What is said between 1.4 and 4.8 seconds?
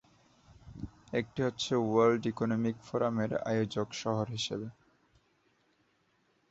হচ্ছে world economic ফোরামের আয়োজক শহর হিসেবে।